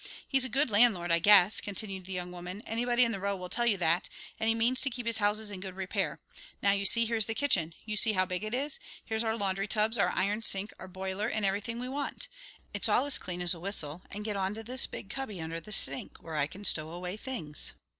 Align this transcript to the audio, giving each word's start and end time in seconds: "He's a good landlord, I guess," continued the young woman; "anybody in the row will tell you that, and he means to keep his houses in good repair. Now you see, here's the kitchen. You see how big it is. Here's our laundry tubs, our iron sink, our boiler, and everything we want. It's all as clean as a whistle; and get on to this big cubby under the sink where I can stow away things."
"He's 0.27 0.43
a 0.43 0.49
good 0.49 0.71
landlord, 0.71 1.11
I 1.11 1.19
guess," 1.19 1.61
continued 1.61 2.05
the 2.07 2.11
young 2.11 2.31
woman; 2.31 2.63
"anybody 2.65 3.05
in 3.05 3.11
the 3.11 3.19
row 3.19 3.35
will 3.35 3.49
tell 3.49 3.67
you 3.67 3.77
that, 3.77 4.09
and 4.39 4.49
he 4.49 4.55
means 4.55 4.81
to 4.81 4.89
keep 4.89 5.05
his 5.05 5.19
houses 5.19 5.51
in 5.51 5.59
good 5.59 5.75
repair. 5.75 6.19
Now 6.59 6.71
you 6.71 6.87
see, 6.87 7.05
here's 7.05 7.27
the 7.27 7.35
kitchen. 7.35 7.75
You 7.85 7.95
see 7.95 8.13
how 8.13 8.25
big 8.25 8.43
it 8.43 8.55
is. 8.55 8.79
Here's 9.05 9.23
our 9.23 9.37
laundry 9.37 9.67
tubs, 9.67 9.99
our 9.99 10.09
iron 10.15 10.41
sink, 10.41 10.73
our 10.79 10.87
boiler, 10.87 11.27
and 11.27 11.45
everything 11.45 11.77
we 11.79 11.87
want. 11.87 12.27
It's 12.73 12.89
all 12.89 13.05
as 13.05 13.19
clean 13.19 13.43
as 13.43 13.53
a 13.53 13.59
whistle; 13.59 14.01
and 14.09 14.25
get 14.25 14.35
on 14.35 14.55
to 14.55 14.63
this 14.63 14.87
big 14.87 15.07
cubby 15.11 15.39
under 15.39 15.59
the 15.59 15.71
sink 15.71 16.17
where 16.19 16.35
I 16.35 16.47
can 16.47 16.65
stow 16.65 16.89
away 16.89 17.15
things." 17.15 17.73